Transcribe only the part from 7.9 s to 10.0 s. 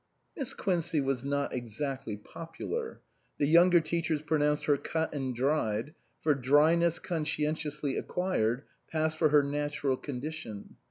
acquired, passed for her natural